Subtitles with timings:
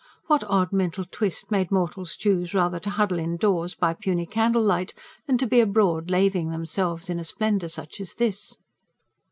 [0.25, 4.95] What odd mental twist made mortals choose rather to huddle indoors, by puny candle light,
[5.27, 8.57] than to be abroad laving themselves in a splendour such as this?